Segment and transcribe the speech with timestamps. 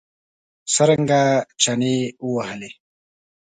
[0.73, 1.21] څرنګه
[1.61, 1.95] چنې
[2.27, 2.71] ووهلې.